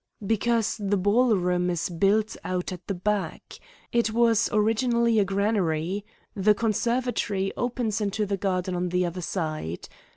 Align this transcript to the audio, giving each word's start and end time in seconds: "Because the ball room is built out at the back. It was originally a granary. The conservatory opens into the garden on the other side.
"Because 0.25 0.77
the 0.77 0.97
ball 0.97 1.35
room 1.37 1.69
is 1.69 1.87
built 1.87 2.35
out 2.43 2.71
at 2.73 2.87
the 2.87 2.95
back. 2.95 3.59
It 3.91 4.11
was 4.11 4.49
originally 4.51 5.19
a 5.19 5.25
granary. 5.25 6.03
The 6.35 6.55
conservatory 6.55 7.53
opens 7.55 8.01
into 8.01 8.25
the 8.25 8.35
garden 8.35 8.73
on 8.73 8.89
the 8.89 9.05
other 9.05 9.21
side. 9.21 9.87